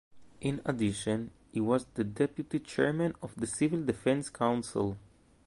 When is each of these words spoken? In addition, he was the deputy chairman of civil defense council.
In 0.39 0.63
addition, 0.65 1.29
he 1.51 1.59
was 1.61 1.85
the 1.93 2.03
deputy 2.03 2.57
chairman 2.59 3.13
of 3.21 3.35
civil 3.47 3.83
defense 3.85 4.31
council. 4.31 4.97